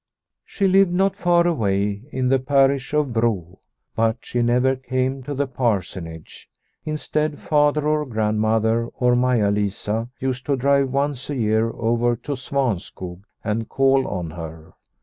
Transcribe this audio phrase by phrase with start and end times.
[0.43, 3.59] She lived not far away, in the parish of Bro,
[3.95, 6.49] but she never came to the Parsonage.
[6.83, 12.31] Instead, Father or Grandmother or Maia Lisa used to drive once a year over to
[12.35, 14.73] Svanskog and call on her.